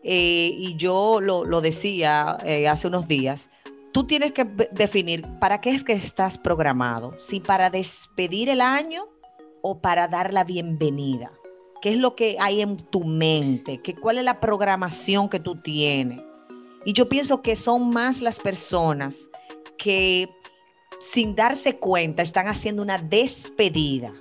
[0.01, 3.49] eh, y yo lo, lo decía eh, hace unos días,
[3.97, 9.07] tú tienes que definir para qué es que estás programado, si para despedir el año
[9.63, 11.31] o para dar la bienvenida.
[11.81, 13.81] ¿Qué es lo que hay en tu mente?
[13.81, 16.21] ¿Qué, ¿Cuál es la programación que tú tienes?
[16.85, 19.31] Y yo pienso que son más las personas
[19.79, 20.27] que
[20.99, 24.13] sin darse cuenta están haciendo una despedida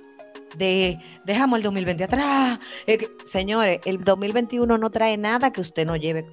[0.57, 2.59] de dejamos el 2020 atrás.
[3.25, 6.25] Señores, el 2021 no trae nada que usted no lleve.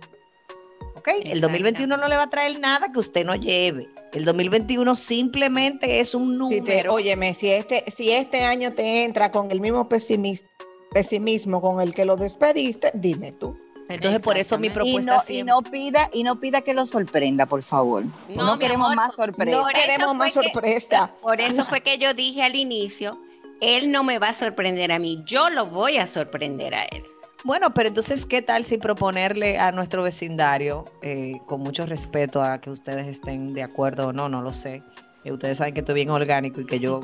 [1.06, 1.08] ¿Ok?
[1.20, 1.40] El Exacto.
[1.48, 3.88] 2021 no le va a traer nada que usted no lleve.
[4.12, 6.94] El 2021 simplemente es un te- número.
[6.94, 10.44] óyeme, si este, si este año te entra con el mismo pesimis-
[10.92, 13.58] pesimismo con el que lo despediste, dime tú.
[13.90, 14.98] Entonces, por eso mi Exactamente.
[14.98, 18.04] Y propuesta no, y no pida, y no pida que lo sorprenda, por favor.
[18.30, 19.58] No, queremos amor, más sorpresa.
[19.58, 21.10] No queremos más que- sorpresa.
[21.20, 23.18] Por eso fue que yo dije al inicio,
[23.60, 27.02] él no me va a sorprender a mí, yo lo voy a sorprender a él.
[27.44, 32.58] Bueno, pero entonces, ¿qué tal si proponerle a nuestro vecindario, eh, con mucho respeto a
[32.58, 34.80] que ustedes estén de acuerdo o no, no lo sé.
[35.24, 37.00] Eh, ustedes saben que estoy bien orgánico y que yo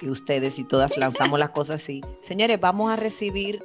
[0.00, 2.00] y ustedes y todas lanzamos las cosas así.
[2.22, 3.62] Señores, vamos a recibir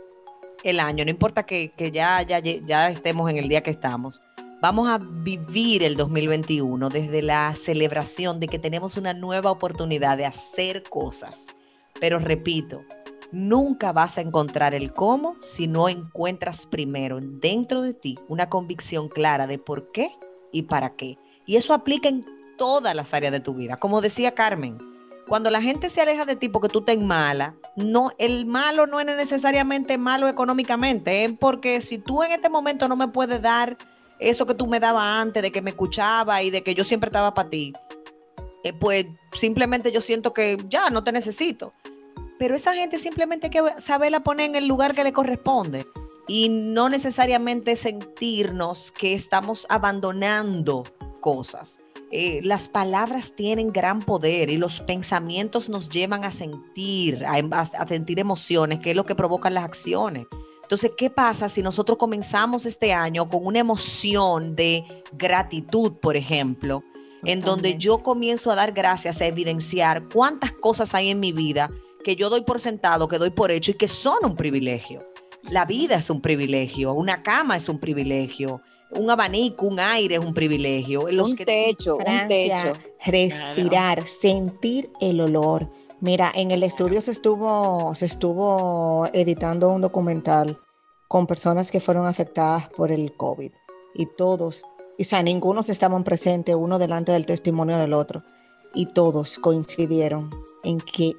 [0.65, 4.21] el año, no importa que, que ya, ya, ya estemos en el día que estamos.
[4.61, 10.25] Vamos a vivir el 2021 desde la celebración de que tenemos una nueva oportunidad de
[10.25, 11.45] hacer cosas.
[12.01, 12.83] Pero repito,
[13.31, 19.09] Nunca vas a encontrar el cómo si no encuentras primero dentro de ti una convicción
[19.09, 20.11] clara de por qué
[20.51, 21.17] y para qué.
[21.45, 22.25] Y eso aplica en
[22.57, 23.77] todas las áreas de tu vida.
[23.77, 24.77] Como decía Carmen,
[25.27, 28.99] cuando la gente se aleja de ti porque tú te mala, no, el malo no
[29.01, 33.77] es necesariamente malo económicamente, es porque si tú en este momento no me puedes dar
[34.19, 37.09] eso que tú me dabas antes, de que me escuchaba y de que yo siempre
[37.09, 37.73] estaba para ti,
[38.63, 41.73] eh, pues simplemente yo siento que ya no te necesito
[42.38, 45.88] pero esa gente simplemente hay que saberla poner en el lugar que le corresponde
[46.28, 50.84] y no necesariamente sentirnos que estamos abandonando
[51.21, 51.80] cosas.
[52.10, 58.19] Eh, las palabras tienen gran poder y los pensamientos nos llevan a sentir, a, sentir
[58.19, 60.26] emociones, que es lo que provocan las acciones.
[60.62, 66.84] Entonces, ¿qué pasa si nosotros comenzamos este año con una emoción de gratitud, por ejemplo,
[67.23, 71.69] en donde yo comienzo a dar gracias, a evidenciar cuántas cosas hay en mi vida
[72.03, 74.99] que yo doy por sentado, que doy por hecho y que son un privilegio.
[75.43, 80.24] La vida es un privilegio, una cama es un privilegio, un abanico, un aire es
[80.26, 81.09] un privilegio.
[81.09, 82.74] Los un que- techo, un techo.
[83.05, 85.69] respirar, sentir el olor.
[85.99, 90.59] Mira, en el estudio se estuvo, se estuvo editando un documental
[91.07, 93.51] con personas que fueron afectadas por el COVID
[93.95, 94.63] y todos,
[94.99, 98.24] o sea, ninguno estaban presentes uno delante del testimonio del otro
[98.76, 100.30] y todos coincidieron
[100.63, 101.13] en que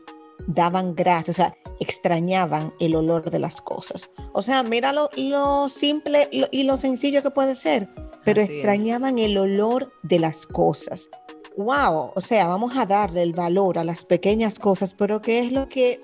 [0.47, 4.11] daban gracias, o sea, extrañaban el olor de las cosas.
[4.33, 7.89] O sea, mira lo, lo simple lo- y lo sencillo que puede ser,
[8.25, 8.57] pero Así es.
[8.59, 11.09] extrañaban el olor de las cosas.
[11.57, 15.53] Wow, o sea, vamos a darle el valor a las pequeñas cosas, pero ¿qué es
[15.53, 16.01] lo que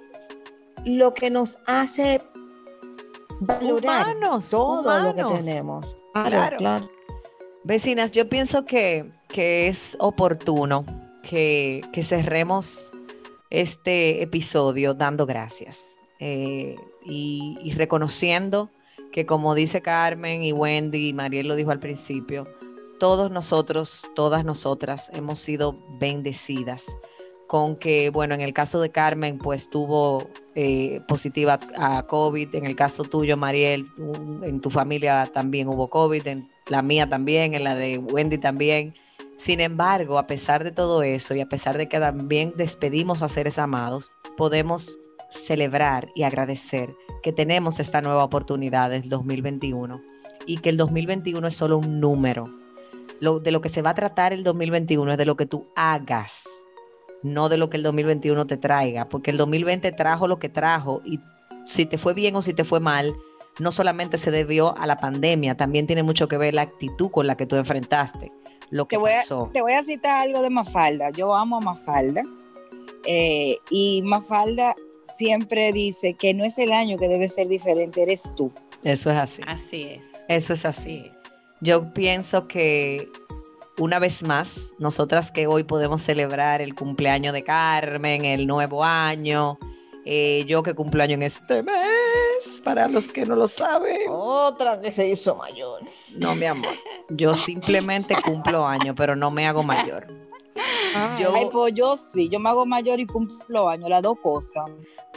[0.84, 2.20] lo que nos hace
[3.40, 5.96] valorar Humanos, todo lo que tenemos.
[6.12, 6.56] Claro, Claro.
[6.58, 6.90] claro.
[7.64, 10.84] Vecinas, yo pienso que, que es oportuno
[11.22, 12.90] que, que cerremos
[13.60, 15.78] este episodio dando gracias
[16.18, 18.70] eh, y, y reconociendo
[19.12, 22.44] que como dice Carmen y Wendy y Mariel lo dijo al principio,
[22.98, 26.84] todos nosotros, todas nosotras hemos sido bendecidas
[27.46, 32.64] con que, bueno, en el caso de Carmen, pues tuvo eh, positiva a COVID, en
[32.64, 33.86] el caso tuyo, Mariel,
[34.42, 38.94] en tu familia también hubo COVID, en la mía también, en la de Wendy también.
[39.44, 43.28] Sin embargo, a pesar de todo eso y a pesar de que también despedimos a
[43.28, 50.00] seres amados, podemos celebrar y agradecer que tenemos esta nueva oportunidad del 2021
[50.46, 52.48] y que el 2021 es solo un número.
[53.20, 56.44] De lo que se va a tratar el 2021 es de lo que tú hagas,
[57.22, 61.02] no de lo que el 2021 te traiga, porque el 2020 trajo lo que trajo
[61.04, 61.20] y
[61.66, 63.12] si te fue bien o si te fue mal,
[63.60, 67.26] no solamente se debió a la pandemia, también tiene mucho que ver la actitud con
[67.26, 68.30] la que tú enfrentaste
[68.70, 71.10] lo que Te voy, a, te voy a citar algo de Mafalda.
[71.10, 72.22] Yo amo a Mafalda.
[73.06, 74.74] Eh, y Mafalda
[75.16, 78.52] siempre dice que no es el año que debe ser diferente, eres tú.
[78.82, 79.42] Eso es así.
[79.46, 80.02] Así es.
[80.28, 81.06] Eso es así.
[81.60, 83.08] Yo pienso que
[83.78, 89.58] una vez más, nosotras que hoy podemos celebrar el cumpleaños de Carmen, el nuevo año,
[90.04, 91.74] eh, yo que cumplo año en este mes,
[92.64, 94.02] para los que no lo saben.
[94.08, 95.82] Otra que se hizo mayor.
[96.16, 96.74] No, mi amor.
[97.10, 100.06] Yo simplemente cumplo año, pero no me hago mayor.
[100.96, 104.18] Ah, Yo- Ay, pues yo sí, yo me hago mayor y cumplo años, las dos
[104.20, 104.70] cosas.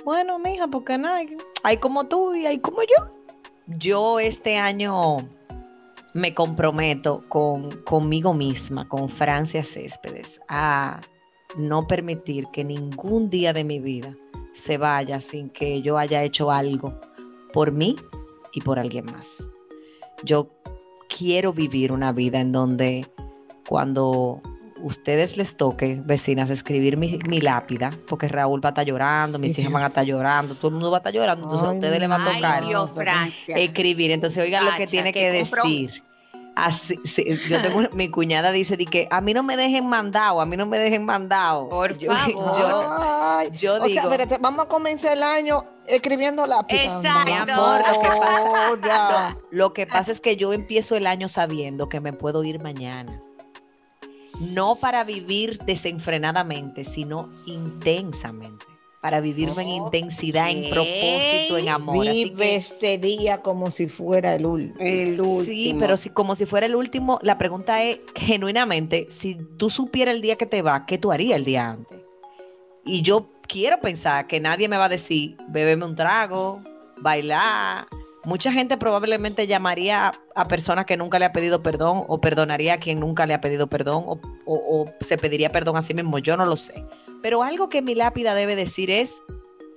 [0.04, 1.22] Bueno, mija, porque nada,
[1.64, 3.10] hay como tú y hay como yo.
[3.68, 5.18] Yo este año
[6.14, 11.00] me comprometo con conmigo misma, con Francia Céspedes, a
[11.58, 14.16] no permitir que ningún día de mi vida
[14.54, 17.00] se vaya sin que yo haya hecho algo
[17.54, 17.96] por mí
[18.54, 19.50] y por alguien más.
[20.24, 20.50] Yo
[21.10, 23.08] quiero vivir una vida en donde
[23.68, 24.42] cuando
[24.82, 29.58] ustedes les toque, vecinas, escribir mi, mi lápida, porque Raúl va a estar llorando, mis
[29.58, 32.00] hijas van a estar llorando, todo el mundo va a estar llorando, entonces a ustedes
[32.00, 32.92] les va a tocar Ay, Dios,
[33.48, 34.12] escribir.
[34.12, 36.04] Entonces, oigan lo que tiene que decir.
[36.60, 39.86] Así, sí, yo tengo, una- mi cuñada dice di que a mí no me dejen
[39.88, 41.70] mandado, a mí no me dejen mandado.
[41.70, 42.58] Por Yo- favor.
[42.60, 46.76] yo- Ay, yo o sea, espérate, vamos a comenzar el año escribiendo lápiz.
[46.76, 47.26] Exacto.
[47.26, 49.38] Mi amor, lo que pasa- Ahora.
[49.52, 53.22] Lo que pasa es que yo empiezo el año sabiendo que me puedo ir mañana.
[54.40, 58.66] No para vivir desenfrenadamente, sino intensamente.
[59.08, 62.10] Para vivirme en intensidad, en propósito, en amor.
[62.10, 64.76] Así Vive que- este día como si fuera el último.
[64.86, 65.80] El Sí, último.
[65.80, 70.22] pero si, como si fuera el último, la pregunta es genuinamente, si tú supieras el
[70.22, 72.00] día que te va, ¿qué tú harías el día antes?
[72.84, 76.62] Y yo quiero pensar que nadie me va a decir, bébeme un trago,
[77.00, 77.88] bailar.
[78.26, 82.78] Mucha gente probablemente llamaría a personas que nunca le ha pedido perdón o perdonaría a
[82.78, 86.20] quien nunca le ha pedido perdón o, o- o se pediría perdón a sí mismo,
[86.20, 86.84] yo no lo sé.
[87.22, 89.22] Pero algo que mi lápida debe decir es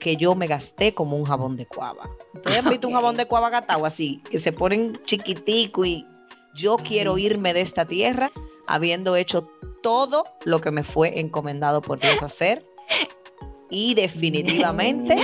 [0.00, 2.10] que yo me gasté como un jabón de cuava.
[2.34, 4.22] ¿Ustedes han visto un jabón de cuava gastado así?
[4.30, 6.06] Que se ponen chiquitico y
[6.54, 8.32] yo quiero irme de esta tierra
[8.66, 9.48] habiendo hecho
[9.82, 12.66] todo lo que me fue encomendado por Dios hacer.
[13.70, 15.16] Y definitivamente,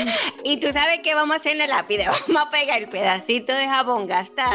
[0.44, 2.12] Y tú sabes qué vamos a hacer en la lápida.
[2.28, 4.52] Vamos a pegar el pedacito de jabón gastado.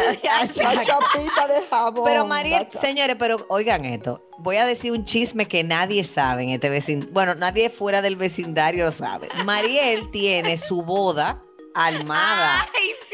[0.63, 2.03] La chapita de jabón.
[2.05, 2.25] pero
[2.69, 6.69] cha- señores, pero oigan esto, voy a decir un chisme que nadie sabe en este
[6.69, 9.27] vecindario, bueno, nadie fuera del vecindario lo sabe.
[9.45, 11.41] Mariel tiene su boda
[11.75, 12.67] armada.
[12.73, 13.10] ¡Ay, sí!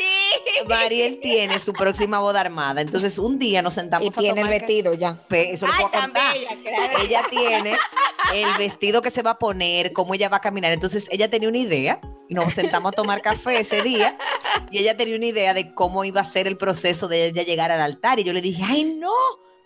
[0.68, 2.82] Mariel tiene su próxima boda armada.
[2.82, 5.18] Entonces, un día nos sentamos Y tiene el tomar vestido ya.
[5.28, 6.34] Pe- Eso lo ¡Ay, puedo contar.
[6.34, 6.50] bella!
[6.64, 7.00] claro.
[7.04, 7.76] Ella tiene
[8.34, 10.72] el vestido que se va a poner, cómo ella va a caminar.
[10.72, 14.18] Entonces, ella tenía una idea y nos sentamos a tomar café ese día
[14.72, 17.72] y ella tenía una idea de cómo iba a ser el proceso de ella llegar
[17.72, 18.20] al altar.
[18.20, 19.14] Y yo le dije, ay, no,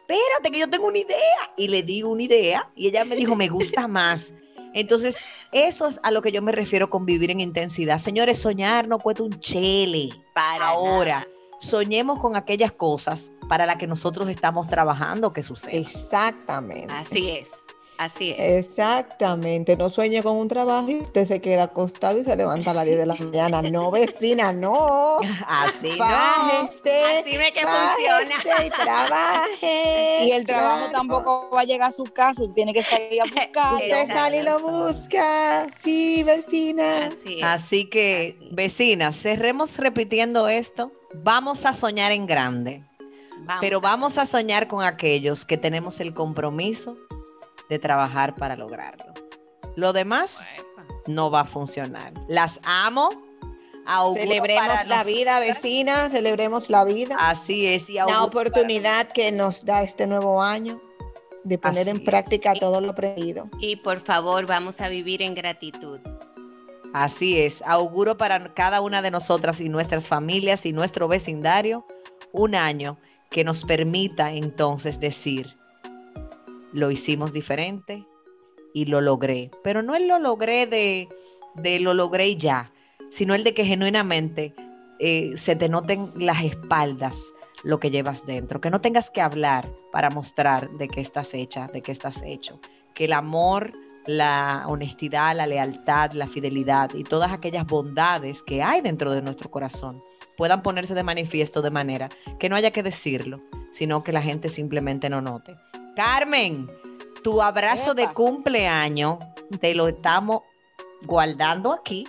[0.02, 1.18] espérate que yo tengo una idea.
[1.58, 4.32] Y le di una idea y ella me dijo, me gusta más.
[4.74, 8.00] Entonces, eso es a lo que yo me refiero con vivir en intensidad.
[8.00, 10.10] Señores, soñar no cuesta un chele.
[10.34, 11.28] Para Ahora, nada.
[11.60, 15.76] soñemos con aquellas cosas para las que nosotros estamos trabajando que sucedan.
[15.76, 16.94] Exactamente.
[16.94, 17.48] Así es.
[18.02, 18.68] Así es.
[18.68, 19.78] Exactamente.
[19.78, 22.86] No sueñe con un trabajo y usted se queda acostado y se levanta a las
[22.86, 23.62] 10 de la mañana.
[23.62, 25.20] No, vecina, no.
[25.47, 25.97] Así no.
[25.97, 27.04] Bájese.
[27.20, 28.66] Así ve que funciona.
[28.66, 30.26] y trabaje.
[30.26, 30.91] Y el trabajo Claro.
[30.93, 33.78] tampoco va a llegar a su casa, usted tiene que salir a buscarlo.
[33.78, 34.14] Usted Exacto.
[34.14, 35.68] sale y lo busca.
[35.78, 37.08] Sí, vecina.
[37.08, 37.43] Así es.
[37.43, 38.49] Así que, Así.
[38.56, 40.91] vecinas, cerremos repitiendo esto.
[41.14, 42.84] Vamos a soñar en grande,
[43.60, 46.97] pero vamos a soñar con aquellos que tenemos el compromiso
[47.72, 49.14] de trabajar para lograrlo.
[49.78, 50.46] Lo demás
[51.08, 52.12] no va a funcionar.
[52.28, 53.10] Las amo.
[54.14, 57.16] Celebremos la nos- vida, vecina, celebremos la vida.
[57.18, 57.90] Así es.
[57.90, 60.82] Y la oportunidad que nos da este nuevo año
[61.46, 62.04] de poner Así en es.
[62.04, 63.50] práctica todo lo aprendido.
[63.60, 66.00] Y por favor, vamos a vivir en gratitud.
[66.94, 71.86] Así es, auguro para cada una de nosotras y nuestras familias y nuestro vecindario
[72.34, 72.98] un año
[73.30, 75.56] que nos permita entonces decir,
[76.74, 78.06] lo hicimos diferente
[78.74, 79.52] y lo logré.
[79.64, 81.10] Pero no el lo logré de,
[81.56, 82.72] de lo logré ya,
[83.10, 84.54] sino el de que genuinamente
[85.00, 87.16] eh, se te noten las espaldas
[87.64, 91.68] lo que llevas dentro, que no tengas que hablar para mostrar de qué estás hecha,
[91.68, 92.60] de qué estás hecho,
[92.96, 93.72] que el amor
[94.08, 99.52] la honestidad, la lealtad, la fidelidad y todas aquellas bondades que hay dentro de nuestro
[99.52, 100.02] corazón
[100.38, 102.10] puedan ponerse de manifiesto de manera
[102.40, 103.42] que no haya que decirlo,
[103.72, 105.56] sino que la gente simplemente no note.
[105.96, 106.68] Carmen,
[107.24, 109.18] tu abrazo de cumpleaños
[109.60, 110.42] te lo estamos
[111.04, 112.08] guardando aquí,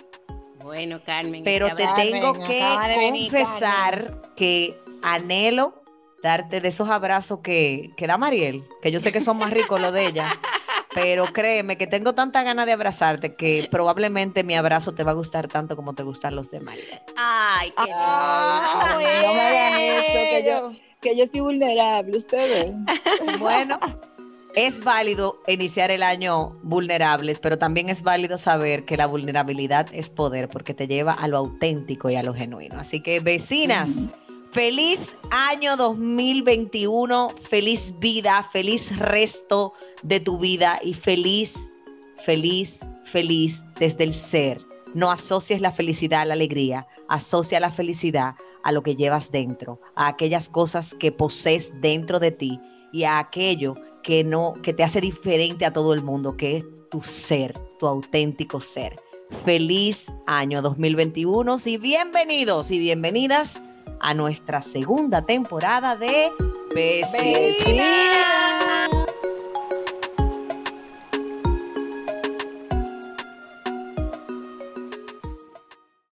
[0.63, 1.43] Bueno, Carmen.
[1.43, 5.81] pero ese te abrazo- tengo Carmen, que venir, confesar que anhelo
[6.21, 9.81] darte de esos abrazos que, que da Mariel, que yo sé que son más ricos
[9.81, 10.39] los de ella,
[10.93, 15.15] pero créeme que tengo tanta ganas de abrazarte que probablemente mi abrazo te va a
[15.15, 17.01] gustar tanto como te gustan los de Mariel.
[17.17, 18.99] Ay, qué Ah, no
[19.33, 20.71] me hagan esto, que yo-.
[21.03, 22.73] Que yo estoy vulnerable, usted.
[23.39, 23.77] Bueno,
[24.55, 30.09] es válido iniciar el año vulnerables, pero también es válido saber que la vulnerabilidad es
[30.09, 32.79] poder porque te lleva a lo auténtico y a lo genuino.
[32.79, 33.89] Así que vecinas,
[34.51, 39.73] feliz año 2021, feliz vida, feliz resto
[40.03, 41.55] de tu vida y feliz,
[42.23, 44.61] feliz, feliz desde el ser.
[44.93, 49.79] No asocies la felicidad a la alegría, asocia la felicidad a lo que llevas dentro,
[49.95, 52.59] a aquellas cosas que posees dentro de ti
[52.91, 56.65] y a aquello que no que te hace diferente a todo el mundo, que es
[56.89, 58.99] tu ser, tu auténtico ser.
[59.45, 63.61] Feliz año 2021 y bienvenidos y bienvenidas
[63.99, 66.31] a nuestra segunda temporada de
[66.73, 68.62] Vecinas.